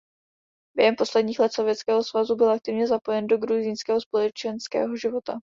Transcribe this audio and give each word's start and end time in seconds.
Během 0.75 0.95
posledních 0.95 1.39
let 1.39 1.53
Sovětského 1.53 2.03
svazu 2.03 2.35
byl 2.35 2.51
aktivně 2.51 2.87
zapojen 2.87 3.27
do 3.27 3.37
gruzínského 3.37 4.01
společenského 4.01 4.95
života. 4.95 5.39